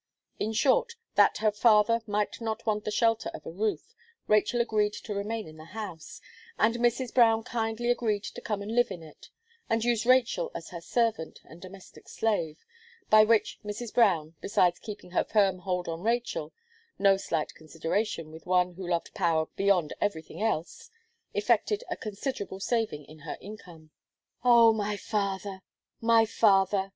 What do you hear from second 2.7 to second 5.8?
the shelter of a roof, Rachel agreed to remain in the